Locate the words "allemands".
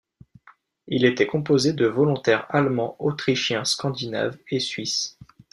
2.49-2.95